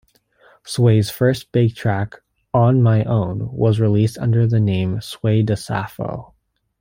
Sway's 0.63 1.11
first 1.11 1.51
big 1.51 1.75
track 1.75 2.23
'On 2.55 2.81
My 2.81 3.03
Own' 3.03 3.51
was 3.53 3.79
released 3.79 4.17
under 4.17 4.47
the 4.47 4.59
name 4.59 4.99
Sway 4.99 5.43
DaSafo. 5.43 6.33